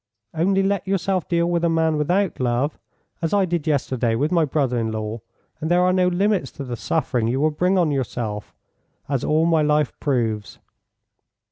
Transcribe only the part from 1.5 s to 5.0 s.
a man without love, as I did yesterday with my brother in